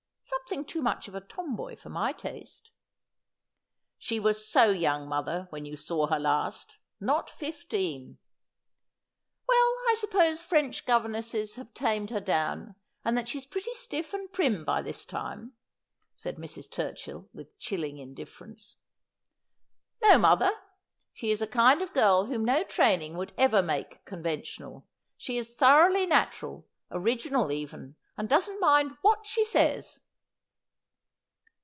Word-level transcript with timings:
Something 0.23 0.63
too 0.63 0.81
much 0.81 1.09
of 1.09 1.15
a 1.15 1.19
tomboy 1.19 1.75
for 1.75 1.89
my 1.89 2.13
taste.'' 2.13 2.71
She 3.97 4.17
was 4.17 4.47
so 4.47 4.69
young, 4.69 5.09
mother, 5.09 5.47
when 5.49 5.65
you 5.65 5.75
saw 5.75 6.07
her 6.07 6.19
last, 6.19 6.77
not 7.01 7.29
fifteen.'' 7.29 8.17
Well, 9.47 9.75
I 9.89 9.95
suppose 9.97 10.41
French 10.41 10.85
governesses 10.85 11.55
have 11.55 11.73
tamed 11.73 12.11
her 12.11 12.21
down, 12.21 12.75
and 13.03 13.17
that 13.17 13.27
she's 13.27 13.45
pretty 13.45 13.73
stiff 13.73 14.13
and 14.13 14.31
prim 14.31 14.63
by 14.63 14.81
this 14.81 15.05
time,' 15.05 15.53
said 16.15 16.37
Mrs. 16.37 16.69
Turchill 16.69 17.27
with 17.33 17.59
chilling 17.59 17.97
indifference.' 17.97 18.77
No, 20.03 20.17
mother, 20.17 20.53
she 21.11 21.31
is 21.31 21.41
a 21.41 21.47
kind 21.47 21.81
of 21.81 21.91
girl 21.93 22.25
whom 22.27 22.45
no 22.45 22.63
training 22.63 23.17
would 23.17 23.33
ever 23.37 23.61
make 23.61 24.05
conventional. 24.05 24.87
She 25.17 25.37
is 25.37 25.53
thoroughly 25.55 26.05
natural, 26.05 26.69
original 26.89 27.51
even, 27.51 27.95
and 28.15 28.29
doesn't 28.29 28.61
mind 28.61 28.97
what 29.01 29.25
she 29.25 29.43
says.' 29.43 29.99